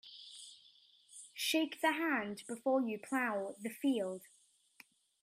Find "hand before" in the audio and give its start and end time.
1.91-2.81